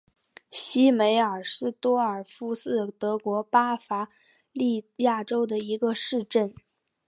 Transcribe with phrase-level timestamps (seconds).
[0.49, 4.09] 西梅尔斯多尔夫是德国巴伐
[4.51, 6.55] 利亚州的一个市镇。